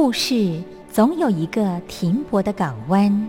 [0.00, 3.28] 故事总有一个停泊的港湾。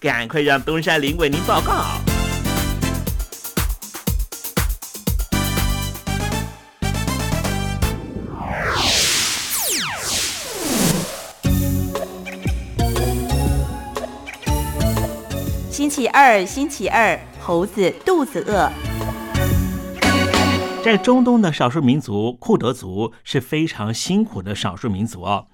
[0.00, 1.84] 赶快让东山林为您报告。
[15.70, 18.72] 星期二，星期二，猴子肚子饿。
[20.82, 25.44] 在中东的少数民族库德族是非常辛苦的少数民族哦。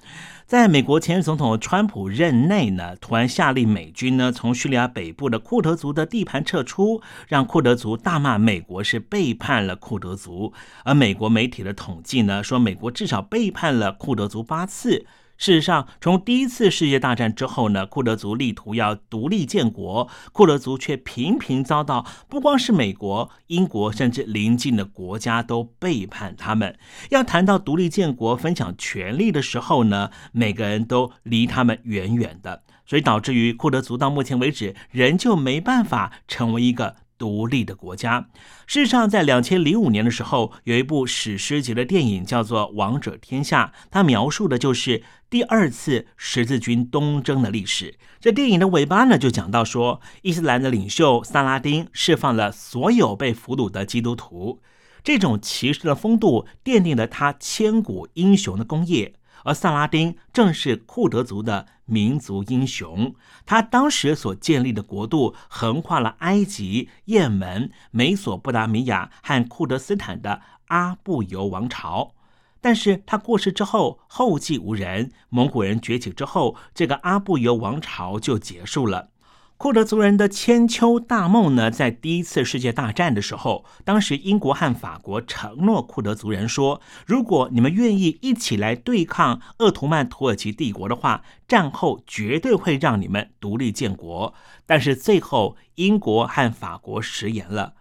[0.47, 10.53] 在美国前总统川普任内呢，突然下令美军呢从叙利亚北部的库德族的地盘撤出，让库德族大骂美国是背叛了库德族。
[10.85, 15.05] 而美国媒体的统计呢，说美国至少背叛了库德族八次。
[15.39, 26.79] 事实上，从第一次世界大战之后呢，库德族力图要独立建国，库德族却频频遭到不光是美国、英国，甚至邻近的国家都背叛他们。
[27.11, 36.97] 要谈到独立建国、分享权利的时候呢，每个人都离他们远远的，所以导致于库德族到目前为止仍旧没办法成为一个。
[37.19, 38.29] 独立的国家。
[38.67, 47.99] 事实上，在两千零五年的时候，有一部史诗级的电影叫做《王者天下》，它描述的就是第二次十字军东征的历史。
[48.21, 54.61] 这电影的尾巴呢，就讲到说，伊斯兰的领袖萨拉丁释放了所有被俘虏的基督徒，
[55.05, 59.15] 这种骑士的风度奠定了他千古英雄的功业。
[59.47, 63.15] 而萨拉丁正是库德族的民族英雄，
[63.47, 72.15] 他当时所建立的国度横跨了埃及、也门、美索不达米亚和库德斯坦的阿布尤王朝。
[72.61, 79.11] 但是他过世之后，后继无人，蒙古人崛起之后，这个阿布尤王朝就结束了。
[79.59, 94.35] 库德族人的千秋大梦呢，在第一次世界大战的时候，当时英国和法国承诺库德族人说，如果你们愿意一起来对抗鄂图曼土耳其帝国的话，战后绝对会让你们独立建国。
[94.67, 97.73] 但是最后，英国和法国食言了。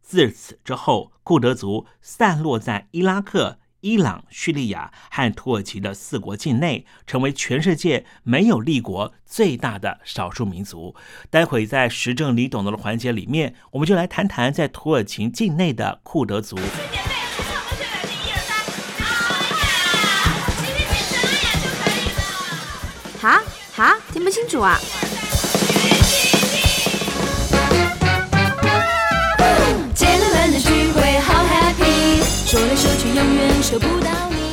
[0.00, 3.58] 自此之后，库德族散落在伊拉克。
[3.84, 10.96] 伊朗、叙利亚和土耳其的四国境内，成为全世界没有立国最大的少数民族。
[11.28, 16.56] 待会在时政你懂得的环节里面，我们就来谈谈在土耳其境内的库德族。
[23.20, 23.42] 哈
[23.74, 24.78] 哈，听不清楚啊！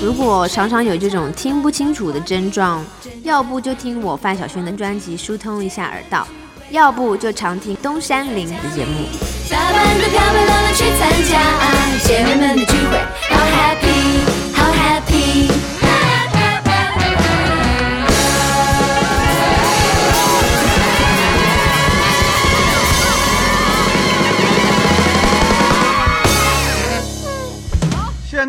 [0.03, 2.83] 如果常常有这种听不清楚的症状，
[3.23, 6.27] 要不就听我范晓萱的专辑疏通一下耳道，
[6.71, 9.05] 要不就常听东山林的节目。
[9.49, 11.41] 打扮的漂漂亮亮去参加
[12.03, 12.97] 姐妹们的聚会
[13.29, 14.40] ，happy。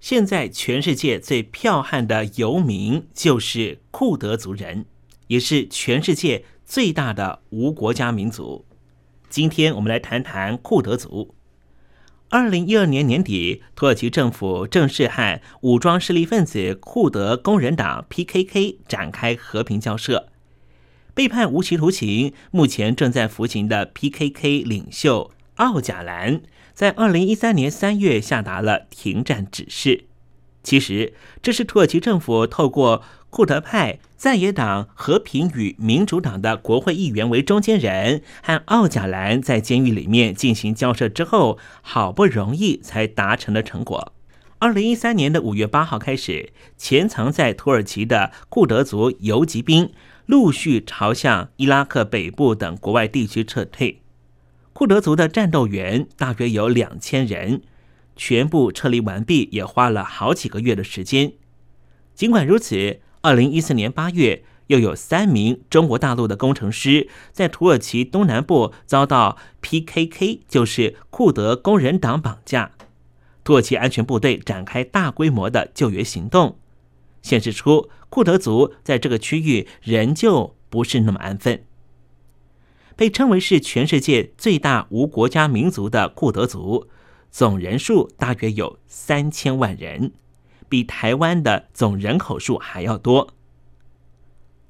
[0.00, 4.86] 现在全世界最剽悍的游民就是库德族人，
[5.26, 8.64] 也是全世界最大的无国家民族。
[9.28, 11.34] 今天我们来谈谈库德族。
[12.28, 20.28] 二零一二年年底，土耳其政府正式和武装势力分子库德工人党 （PKK） 展开和平交涉。
[21.12, 26.42] 被判无期徒刑、目前正在服刑的 PKK 领袖奥贾兰。
[26.78, 30.04] 在二零一三年三月下达了停战指示。
[30.62, 44.12] 其实，这是土耳其政府透过库德派在野党和平与民主党的国会议员为中间人，和奥贾兰在监狱里面进行交涉之后，好不容易才达成的成果。
[44.60, 49.90] 二零一三年的五月八号开始，潜藏在土耳其的库德族游击兵
[50.26, 54.02] 陆续朝向伊拉克北部等国外地区撤退。
[54.78, 57.62] 库德族的战斗员大约有两千人，
[58.14, 61.32] 全部撤离完毕也花了好几个月的时间。
[62.14, 72.70] 尽管如此，二零一四年八月，又有三名中国大陆的工程师在土耳其东南部遭到 PKK，就是库德工人党绑架。
[73.42, 76.56] 土耳其安全部队展开大规模的救援行动，
[77.20, 81.64] 显示出库德族在这个区域仍旧不是那么安分。
[82.98, 86.88] 被称为是全世界最大无国家民族的库德族，
[87.30, 90.10] 总人数大约有三千万人，
[90.68, 93.28] 比台湾的总人口数还要多。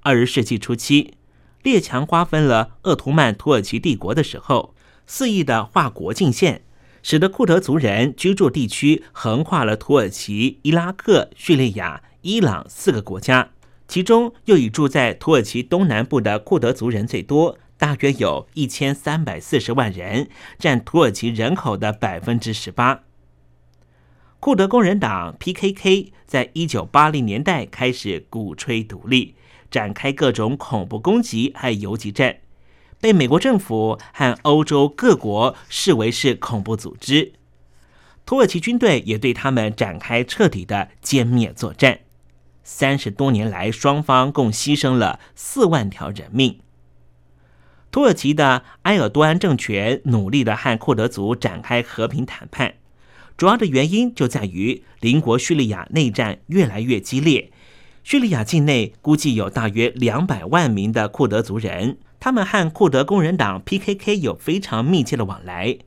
[0.03, 1.15] 二十世纪初期，
[1.63, 4.75] 列强瓜分了鄂图曼土耳其帝国的时候，
[5.07, 6.61] 肆意的划国境线，
[7.03, 13.53] 使得库德族人居住地区横跨了土耳其、伊拉克、叙利亚、伊朗四个国家，
[13.89, 17.57] 其中又以住在土耳其东南部的库德族人最多。
[17.79, 23.05] 大约有一千三百四十万人，占土耳其人口的百分之十八。
[24.41, 29.37] 库德工人党 （PKK） 在一九八零年代开始鼓吹独立，
[29.71, 32.39] 展开各种恐怖攻击和游击战，
[33.01, 37.33] 被美国政府和欧洲各国视为是恐怖组织。
[38.27, 42.01] 土耳其军队也对他们展开彻底的歼灭作战。
[42.63, 46.61] 三十多年来，双方共牺牲了四万条人命。
[47.91, 52.75] 土耳其的埃尔多安政权努力的和库德族展开和平谈判，
[53.37, 57.51] 主要的原因就在于邻国叙利亚内战越来越激烈。
[58.05, 65.79] 叙利亚境内估计有大约两百万名的库德族人，他们和库德工人党 （PKK） 有非常密切的往来。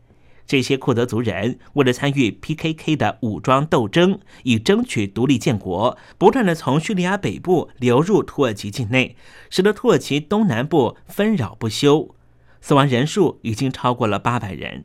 [0.51, 9.15] 这些库德族人为了参与 PKK 的武装斗争，以争取独立建国，不断的从叙利亚北部流入土耳其境内，
[9.49, 12.13] 使得土耳其东南部纷扰不休，
[12.59, 14.83] 死亡人数已经超过了八百人。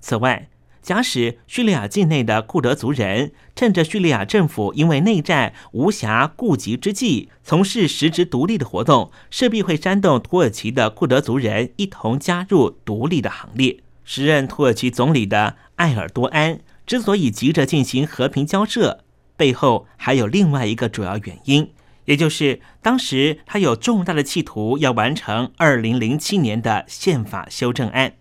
[0.00, 0.48] 此外，
[0.82, 13.83] 假使叙利亚境内的库德族人趁着叙利亚政府因为内战无暇顾及之际，从事实质独立的活动，势必会煽动土耳其的库德族人一同加入独立的行列。
[14.04, 19.04] 时任土耳其总理的埃尔多安之所以急着进行和平交涉，
[19.36, 21.72] 背后还有另外一个主要原因，
[22.04, 28.16] 也就是当时他有重大的企图要完成二零零七年的宪法修正案。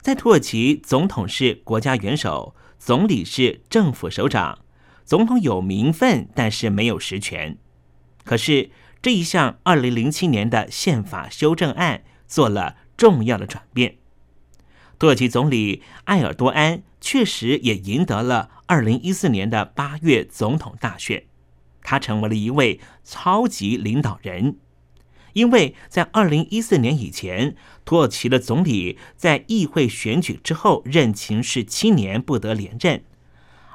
[0.00, 4.58] 在土耳其，总统是国家元首，总理是政府首长，
[5.04, 7.56] 总统有名分，但是没有实权。
[8.24, 8.70] 可是
[9.00, 13.99] 这一项二零零七年的宪法修正案做了重要的转变。
[15.00, 21.24] 土耳其总理埃尔多安确实也赢得了二零一四年的八月总统大选，
[21.82, 24.58] 他成为了一位超级领导人。
[25.32, 33.02] 因为在二零一四年以前，土耳其的总理在议会选举之后任期是七年，不得连任。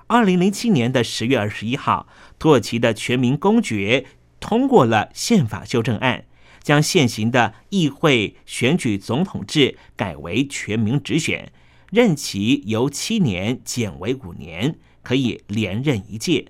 [0.05, 4.05] 二零零七年的十月二十一号，土耳其的全民公决
[4.39, 6.25] 通过了宪法修正案。
[6.65, 11.51] 将现行的议会选举总统制改为全民直选，
[11.91, 16.47] 任期由七年减为五年，可以连任一届。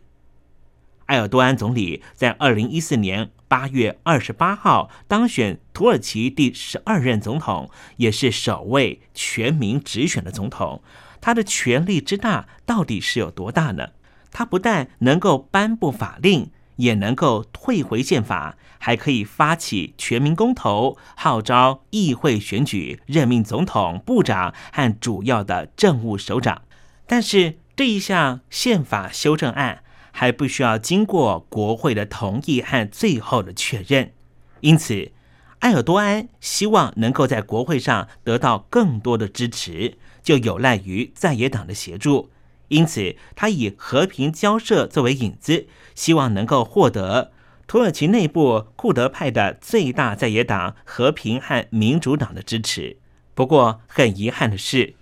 [1.08, 10.82] 埃尔多安总理在二零一四年八月二十八号当选土耳其第十二任总统，也是首位全民直选的总统。
[11.20, 13.90] 他的权力之大，到底是有多大呢？
[14.32, 26.62] 他不但能够颁布法令，也能够退回宪法，还可以发起全民公投，号召议会选举，任命总统、部长和主要的政务首长。
[27.08, 29.82] 但是这一项宪法修正案。
[30.18, 34.14] 还不需要经过国会的同意和最后的确认，
[34.62, 35.12] 因此，
[35.60, 42.30] 埃尔多安希望能够在国会上得到更多的支持，就有赖于在野党的协助。
[42.70, 47.32] 因此，他以和平交涉作为引子，希望能够获得
[47.68, 52.98] 土耳其内部库德派的最大在野党和平和民主党的支持。
[53.34, 54.96] 不过，很遗憾的是，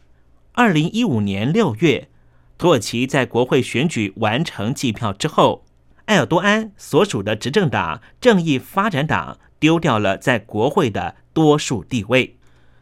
[0.54, 2.10] 二零一五年六月。
[2.58, 5.66] 土耳其在国会选举完成计票之后，
[6.06, 12.38] 埃尔多安所属的执政党正义发展党丢掉了在国会的多数地位。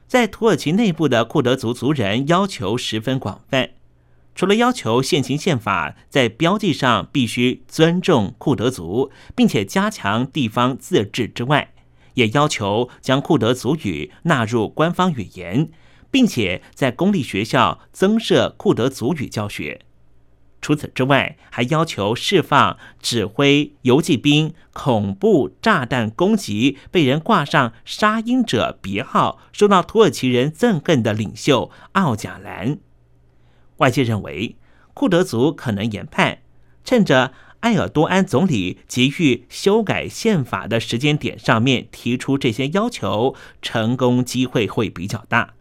[0.07, 3.71] 在土耳其内部的库德族族人要求十分广泛，
[4.33, 11.73] 除了要求现行宪法在标记上必须尊重库德族，并且加强地方自治之外，
[12.15, 15.69] 也要求将库德族语纳入官方语言。
[16.11, 19.81] 并且在公立学校增设库德族语教学。
[20.61, 32.77] 除此之外，还要求释放指挥游击兵恐怖炸弹攻击被人挂上“杀鹰者”别号、受到土耳其人憎恨的领袖奥贾兰。
[33.81, 34.55] 外界认为，
[34.93, 36.39] 库德族可能研判，
[36.85, 45.53] 趁着埃尔多安总理急于修改宪法的时间点上面提出这些要求，成功机会会比较大。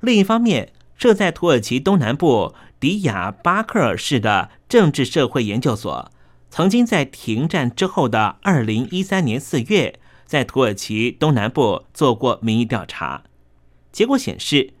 [0.00, 6.10] 另一方面，设在土耳其东南部迪亚巴克尔市的政治社会研究所，
[6.50, 13.24] 曾经在停战之后的二零一三年四月，在土耳其东南部做过民意调查。
[13.90, 14.74] 结果显示，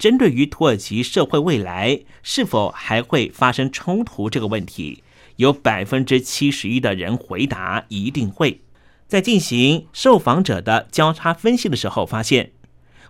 [0.00, 5.04] 针对于土耳其社会未来是否还会发生冲突这个问题，
[5.36, 8.62] 有百分之七十一的人回答一定会。
[9.06, 12.52] 在进行受访者的交叉分析的时候，发现。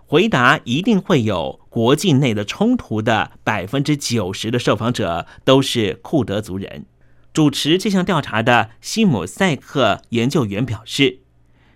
[0.05, 6.85] 回答一定会有国境内的冲突的百分之九十的受访者都是库德族人。
[7.31, 11.19] 主持这项调查的西姆塞克研究员表示，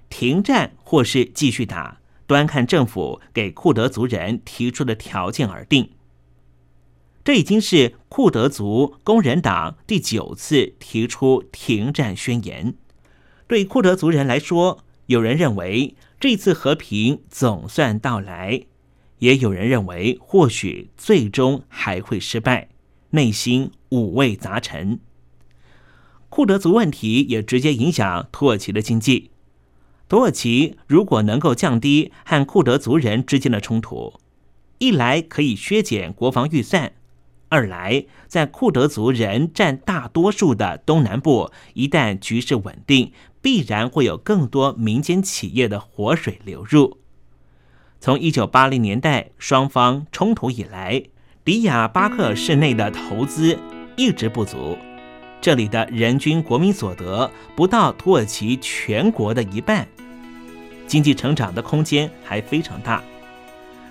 [0.10, 5.92] 停战或是继续打，端看政府给库德族人提出的条件而定。
[7.24, 12.76] 这已经是库德族工人党第九次提出停战宣言。
[13.48, 15.96] 对库德族人来说，有人认为。
[16.18, 18.64] 这次和平总算到来，
[19.20, 22.70] 也有人认为或许最终还会失败，
[23.12, 25.02] 内心五味杂陈。
[26.30, 29.30] 库德族问题也直接影响土耳其的经济。
[30.08, 34.14] 土耳其如果能够降低和库德族人之间的冲突，
[34.78, 36.94] 一来可以削减国防预算，
[37.50, 43.12] 二来在库德族人占大多数的东南部，一旦局势稳定。
[43.42, 46.98] 必然会有更多民间企业的活水流入。
[48.00, 51.04] 从一九八零年代双方冲突以来，
[51.44, 53.60] 迪亚巴克市内的投资
[53.96, 54.76] 一直不足，
[55.42, 59.88] 这里的人均国民所得不到土耳其全国的一半，
[60.88, 63.04] 经济成长的空间还非常大。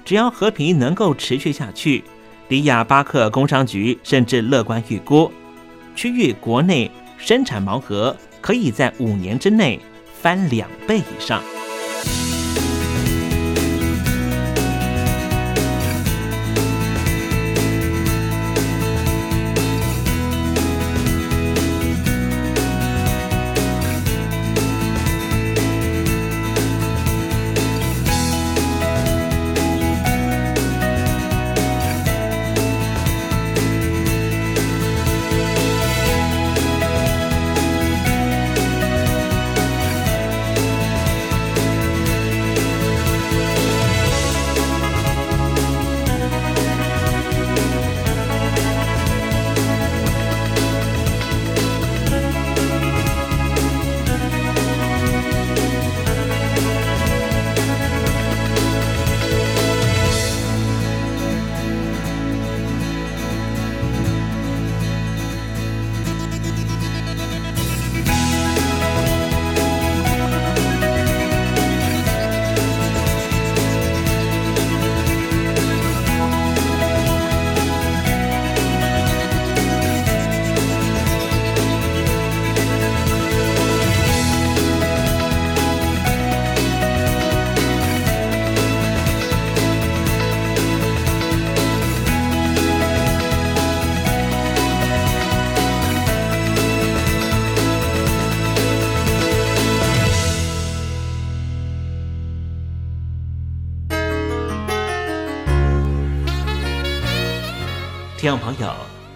[0.05, 2.05] 只要和平能够持续下去，
[2.49, 5.31] 迪亚巴克工商局甚至乐观预估，
[5.95, 8.17] 区域国内生产毛额。
[8.45, 9.81] 可以在五年之内
[10.21, 11.43] 翻两倍以上。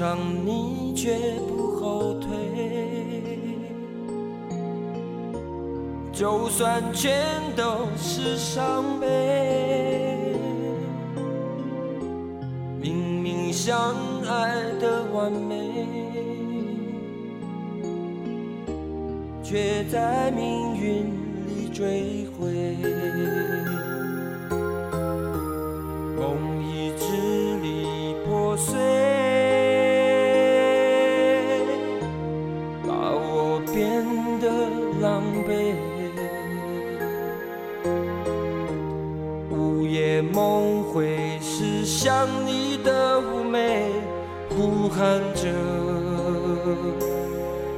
[0.00, 2.30] 上你绝不后退。
[6.10, 7.22] 就算全
[7.54, 10.34] 都是伤悲，
[12.80, 13.94] 明明相
[14.26, 15.86] 爱的完美，
[19.42, 21.04] 却在命运
[21.46, 22.48] 里坠毁。
[35.00, 35.74] 狼狈。
[39.50, 43.90] 午夜梦回时，想你的妩媚，
[44.50, 45.48] 呼喊着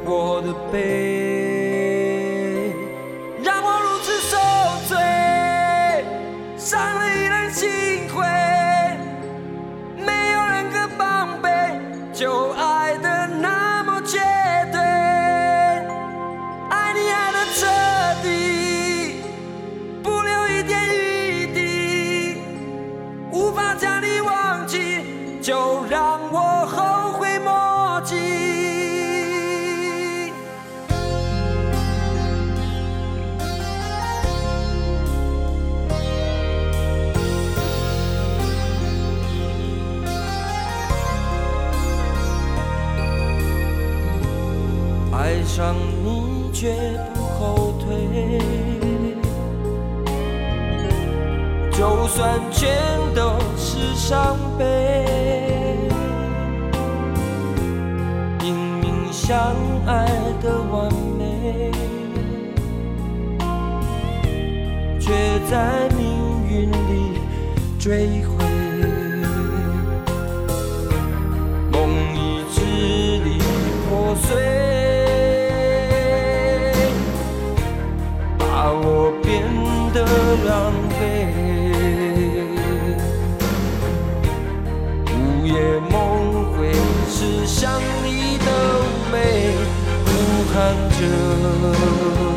[0.05, 0.83] 我的悲，
[52.63, 52.71] 全
[53.13, 54.65] 都是伤悲，
[58.39, 59.37] 明明相
[59.85, 60.07] 爱
[60.41, 61.73] 的完美，
[65.01, 65.11] 却
[65.51, 66.07] 在命
[66.49, 67.19] 运里
[67.81, 68.45] 坠毁。
[71.73, 72.61] 梦已支
[73.25, 73.39] 离
[73.89, 74.62] 破碎。
[90.53, 92.32] 呼喊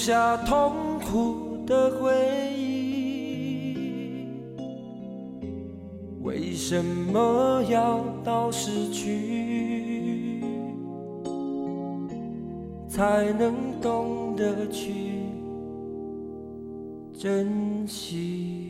[0.00, 2.10] 留下痛苦的回
[2.56, 3.76] 忆。
[6.22, 10.42] 为什么要到失去，
[12.88, 15.26] 才能懂得去
[17.12, 18.69] 珍惜？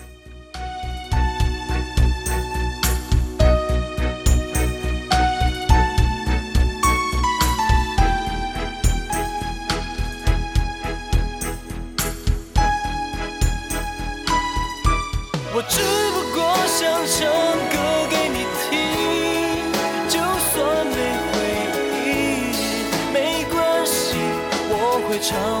[15.61, 15.77] 我只
[16.09, 17.29] 不过想唱
[17.69, 17.77] 歌
[18.09, 18.73] 给你听，
[20.09, 20.17] 就
[20.49, 20.95] 算没
[21.29, 21.33] 回
[22.01, 22.09] 忆，
[23.13, 24.17] 没关系，
[24.71, 24.73] 我
[25.07, 25.60] 会唱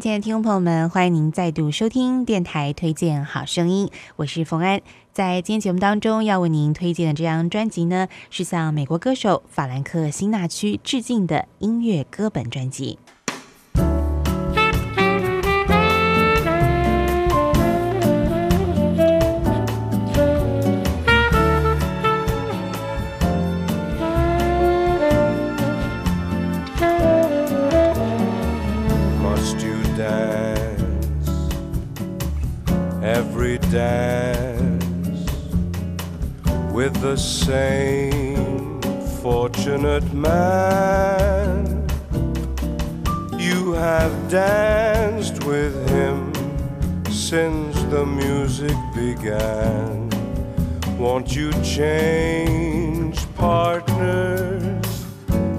[0.00, 4.80] 亲爱的听众朋友们，欢迎您再度收听电台推荐好声音，我是冯安。
[5.12, 12.98] 在今天节目当中，要为您推荐的这张专辑呢，是向美国歌手法兰克辛纳屈致敬的音乐歌本专辑。
[37.04, 38.80] The same
[39.20, 41.86] fortunate man?
[43.38, 46.32] You have danced with him
[47.10, 50.08] since the music began.
[50.98, 55.04] Won't you change partners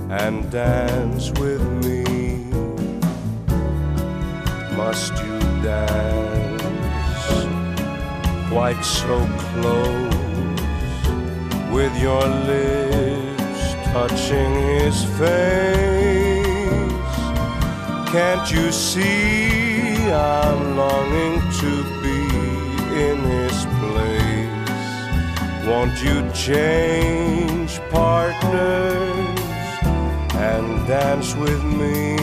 [0.10, 2.02] and dance with me?
[4.76, 6.64] Must you dance
[8.50, 9.18] quite so
[9.52, 10.05] close
[11.76, 16.46] with your lips touching his face?
[18.14, 22.22] Can't you see I'm longing to be
[23.08, 24.86] in his place?
[25.68, 29.40] Won't you change partners
[30.50, 32.16] and dance with me?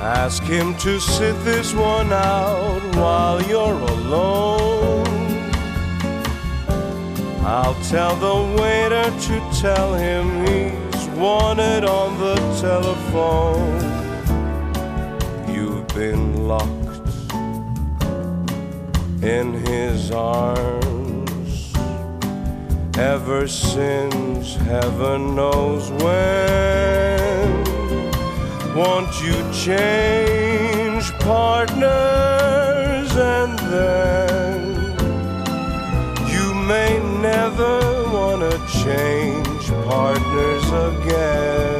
[0.00, 5.03] Ask him to sit this one out while you're alone.
[7.46, 13.80] I'll tell the waiter to tell him he's wanted on the telephone.
[15.54, 16.94] You've been locked
[19.22, 21.72] in his arms
[22.96, 27.64] ever since heaven knows when.
[28.74, 34.74] Won't you change partners and then
[36.28, 41.73] you may never want to change partners again?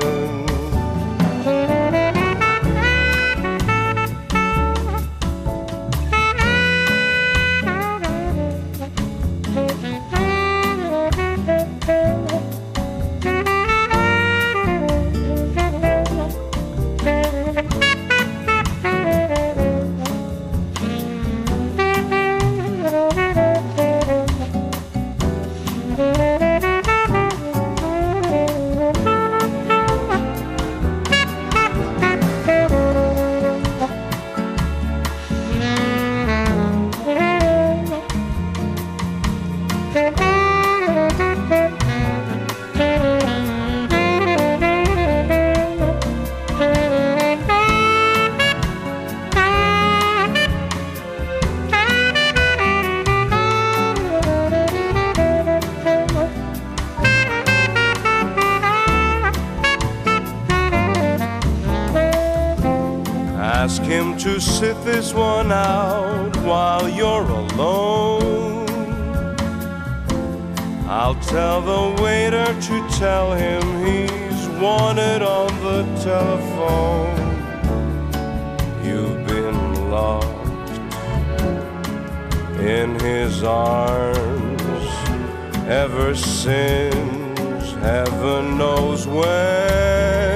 [86.44, 90.34] Heaven knows when.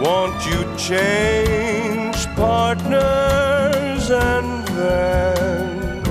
[0.00, 6.04] Won't you change partners and then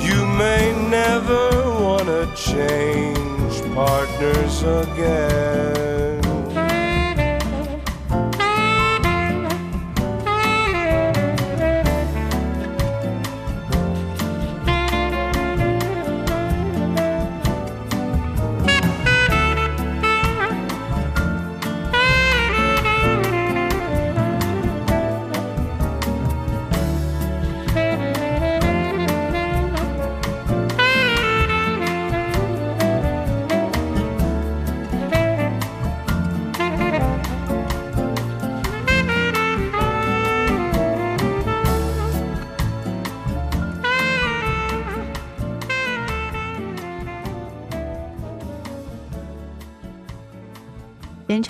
[0.00, 1.50] you may never
[1.80, 6.01] want to change partners again?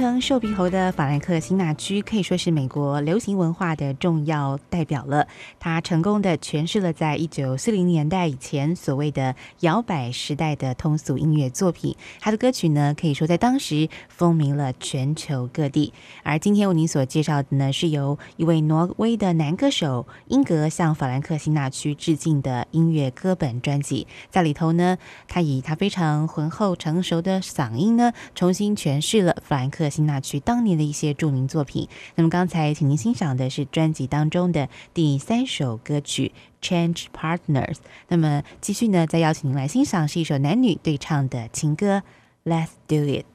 [0.02, 5.28] 称“瘦鼻猴”的法兰克辛纳区可以说是美国流行文化的重要代表了。
[5.60, 11.94] 他成功的诠释了在一九四零年代以前所谓的摇摆时代的通俗音乐作品。
[12.18, 15.92] 他的歌曲呢，可以说在当时风靡了全球各地。
[16.24, 24.08] 而今天为您所介绍的呢，是由一位挪威的男歌手英格向法兰克辛纳区致敬的音乐歌本专辑。
[24.32, 24.98] 在里头呢，
[25.28, 31.86] 他以他非常浑厚成熟的嗓音呢，重新诠释了法兰克辛纳区当年的一些著名作品。
[32.14, 36.32] 那么刚才请您欣赏的是专辑当中的第三首歌曲
[36.66, 37.74] 《Change Partners》。
[38.08, 42.02] 那么继续呢，再邀请您来欣赏是一首男女对唱的情歌
[42.50, 43.26] 《Let's Do It》。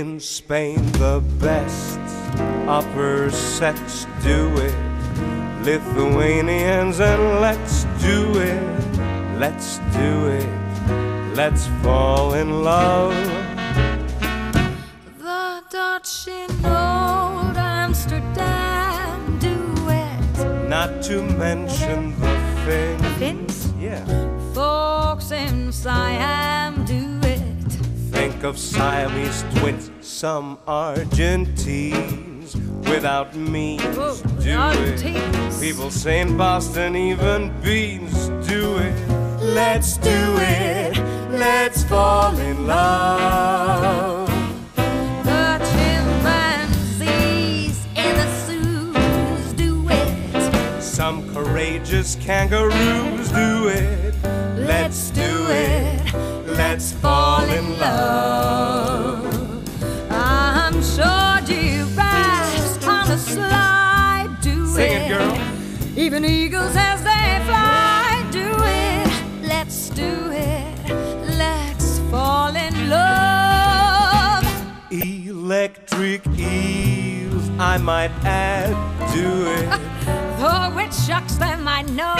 [0.00, 2.00] In Spain, the best
[2.66, 4.74] upper sets do it.
[5.62, 8.62] Lithuanians, and let's do it.
[9.38, 10.48] Let's do it.
[11.36, 13.12] Let's fall in love.
[15.18, 19.54] The Dutch in old Amsterdam do
[19.90, 20.66] it.
[20.66, 22.34] Not to mention the
[22.64, 23.18] Finns.
[23.18, 23.74] Finns?
[23.78, 24.06] Yeah.
[24.54, 27.19] Folks in Siam do it.
[28.20, 32.54] Think of Siamese twins, some Argentines
[32.86, 35.56] without means Whoa, do Argentines.
[35.56, 35.62] it.
[35.66, 39.08] People say in Boston even beans do it.
[39.40, 40.98] Let's do it.
[41.30, 44.28] Let's fall in love.
[45.24, 50.82] The chimpanzees in the zoos do it.
[50.82, 54.14] Some courageous kangaroos do it.
[54.58, 55.89] Let's do it.
[56.56, 59.24] Let's fall in love.
[60.10, 65.02] I'm sure giraffes on the slide do Sing it.
[65.02, 65.38] it, girl.
[65.96, 69.46] Even eagles as they fly do it.
[69.46, 70.74] Let's do it.
[71.38, 74.44] Let's fall in love.
[74.90, 78.74] Electric eels, I might add,
[79.14, 79.68] do it.
[80.40, 82.16] Though it shocks them, I know.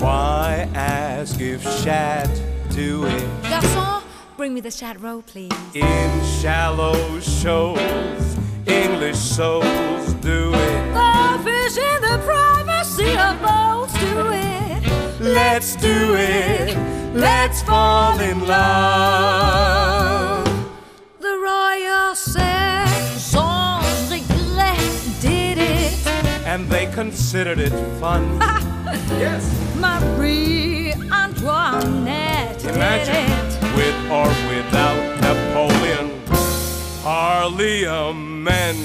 [0.00, 2.28] Why ask if shad
[2.78, 3.22] do it?
[3.42, 4.02] Garçon,
[4.36, 5.50] bring me the shad roll, please.
[5.74, 6.10] In
[6.40, 10.94] shallow shoals, English souls do it.
[10.94, 14.80] The fish in the privacy of boats do it.
[15.20, 16.76] Let's do it.
[17.14, 20.44] Let's fall in love.
[21.18, 24.78] The royal sans regret,
[25.20, 26.06] did it.
[26.46, 28.38] And they considered it fun.
[29.24, 29.42] yes.
[29.80, 30.87] Marie
[31.40, 33.30] Antoinette Imagine
[33.76, 36.20] with or without Napoleon,
[37.02, 38.78] Parliament,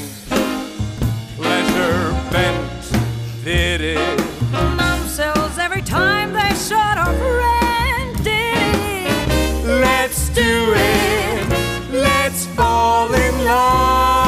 [1.35, 4.17] pleasure bent, did it.
[4.51, 8.75] Themselves every time they shot a friend did
[9.09, 9.65] it.
[9.65, 11.91] Let's do it.
[11.91, 14.22] Let's fall in love.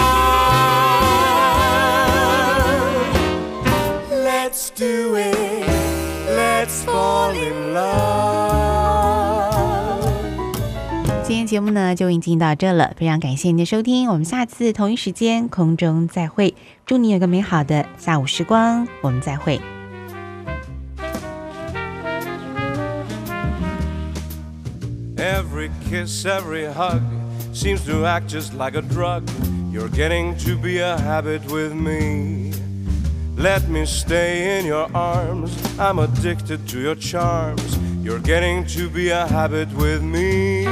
[6.85, 7.85] Fall in love.
[11.23, 16.53] 今天节目呢就已经进行到这了，非常感谢您的收听，我们下次同一时间空中再会，
[16.85, 19.59] 祝你有个美好的下午时光，我们再会。
[25.17, 27.01] Every kiss, every hug
[27.53, 29.23] seems to act just like a drug.
[29.71, 32.51] You're getting to be a habit with me.
[33.37, 35.51] Let me stay in your arms.
[35.77, 37.77] I'm addicted to your charms.
[38.01, 40.65] You're getting to be a habit with me.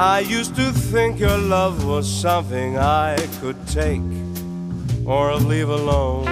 [0.00, 4.02] I used to think your love was something I could take
[5.06, 6.26] or leave alone.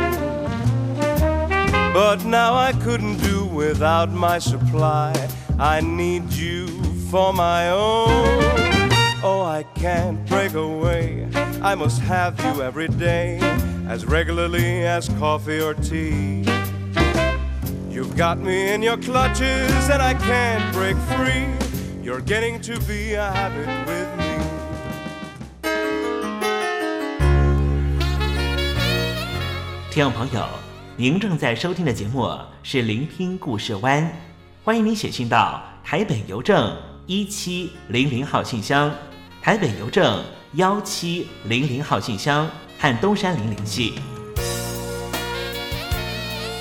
[1.92, 5.14] But now I couldn't do without my supply.
[5.58, 6.68] I need you
[7.10, 8.08] for my own.
[9.22, 11.26] Oh, I can't break away.
[11.62, 13.38] I must have you every day,
[13.88, 16.44] as regularly as coffee or tea.
[17.90, 21.46] You've got me in your clutches, and I can't break free.
[22.02, 24.24] You're getting to be a habit with me.
[29.90, 30.46] 听众朋友，
[30.96, 34.04] 您正在收听的节目是《聆听故事湾》，
[34.62, 36.76] 欢迎您写信到台北邮政
[37.06, 38.92] 一七零零号信箱，
[39.40, 40.22] 台北邮政
[40.54, 42.46] 幺七零零号信箱
[42.78, 43.94] 和东山林联系。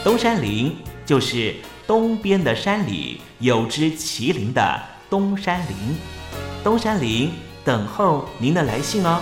[0.03, 1.55] 东山林就是
[1.87, 5.75] 东边的山里有只麒麟的东山林。
[6.63, 7.31] 东山林
[7.63, 9.21] 等候您的来信哦。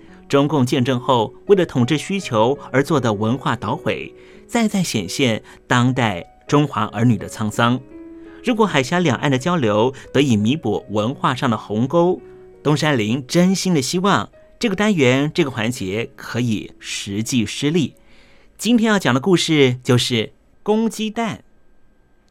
[0.31, 4.15] 中共建政后为了统治需求而做的文化捣毁，
[4.47, 7.77] 再再显现当代中华儿女的沧桑。
[8.41, 12.21] 如果海峡两岸的交流得以弥补文化上的鸿沟，
[12.63, 17.95] 东山林真心的希望这个单元这个环节可以实际施力。
[18.57, 20.31] 今天要讲的故事就是
[20.63, 21.43] 公鸡蛋。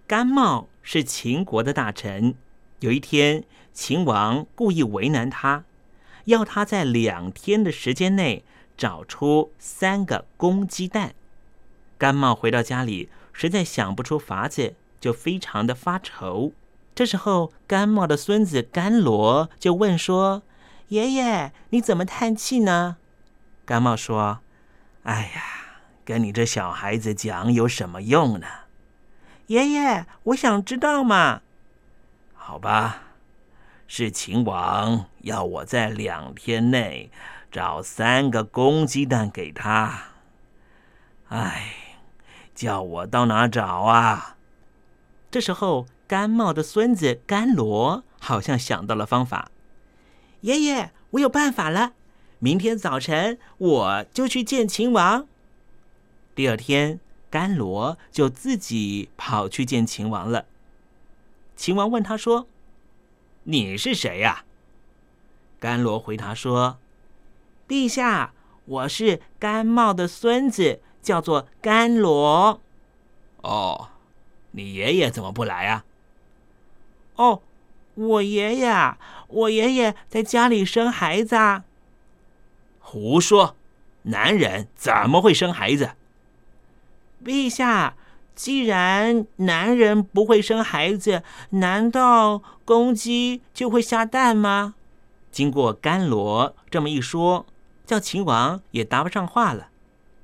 [0.06, 2.34] 甘茂是秦国的大臣，
[2.78, 3.44] 有一天
[3.74, 5.64] 秦王故意为难他，
[6.24, 8.44] 要他在两天的时间内
[8.76, 11.14] 找出三个公鸡蛋。
[11.98, 16.52] 甘茂回到家里，实在想不出法子，就非常的发愁。
[16.94, 20.42] 这时候，甘茂的孙子甘罗就问说
[20.88, 22.96] ：“爷爷，你怎么叹气呢？”
[23.64, 24.40] 甘茂说
[25.04, 25.42] ：“哎呀，
[26.04, 28.46] 跟你这小孩子讲有什么用呢？”
[29.46, 31.42] 爷爷，我想知道嘛。
[32.34, 33.02] 好吧，
[33.92, 37.10] 是秦王要我在两天内
[37.50, 40.12] 找三个公鸡蛋给他。
[41.30, 41.74] 哎。
[42.54, 44.36] 叫我到哪找啊？
[45.30, 49.50] 这时候，甘茂的孙子甘罗好像想到了方法。
[50.42, 51.94] 爷爷，我有办法了！
[52.38, 55.26] 明天早晨我就去见秦王。
[56.34, 60.44] 第二天，甘罗就自己跑去见秦王了。
[61.56, 62.46] 秦王问他说
[63.44, 64.44] ：“你是谁呀？”
[65.58, 66.78] 甘罗回答说
[67.68, 68.32] ：“陛下，
[68.64, 72.60] 我是甘茂的孙子。”叫做甘罗。
[73.40, 73.88] 哦，
[74.50, 75.86] 你爷爷怎么不来啊？
[77.16, 77.40] 哦，
[77.94, 78.96] 我爷爷，
[79.28, 81.36] 我爷爷在家里生孩子。
[81.36, 81.64] 啊。
[82.80, 83.56] 胡说！
[84.02, 85.92] 男人怎么会生孩子？
[87.24, 87.96] 陛下，
[88.34, 94.74] 既然男人不会生孩子，难道公鸡就会下蛋吗？
[95.30, 97.46] 经过甘罗这么一说，
[97.84, 99.68] 叫秦王也答不上话了。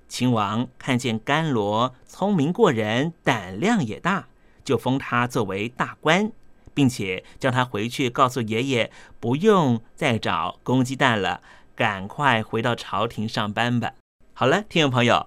[0.09, 4.29] 秦王看见甘罗聪明过人，胆量也大，
[4.65, 6.33] 就封他作为大官，
[6.73, 8.91] 并且叫他回去告诉爷爷，
[9.21, 11.41] 不用再找公鸡蛋了，
[11.75, 13.93] 赶快回到朝廷上班吧。
[14.33, 15.27] 好了，听众朋友，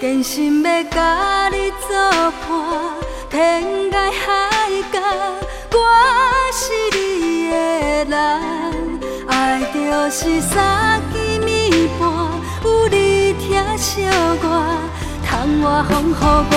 [0.00, 1.88] 真心要甲你作
[2.48, 2.48] 伴，
[3.28, 4.50] 天涯海
[4.90, 4.98] 角，
[5.72, 5.78] 我
[6.54, 7.54] 是你的
[8.06, 8.18] 人。
[9.28, 9.78] 爱就
[10.08, 12.08] 是三更暝半，
[12.64, 14.06] 有你疼惜
[14.42, 14.44] 我，
[15.22, 16.54] 窗外风雨我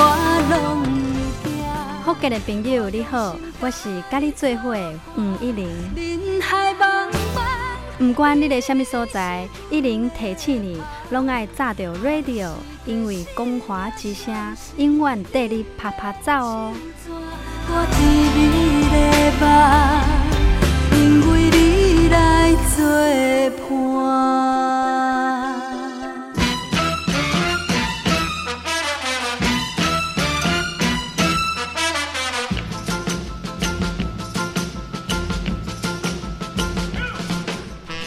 [0.49, 0.55] 拢
[1.43, 1.51] 会惊。
[2.05, 5.67] 福建的朋友你好，我是甲你做伙的黄一玲。
[8.07, 10.77] 不管你在什么所在，一零提醒你，
[11.09, 12.49] 拢爱炸着 radio，
[12.85, 14.35] 因为光华之声
[14.75, 16.73] 永远带你啪啪走哦。
[17.65, 18.95] 我甜蜜的
[19.39, 19.45] 梦，
[20.99, 21.01] 因
[21.31, 22.83] 为你来作
[23.69, 24.62] 伴。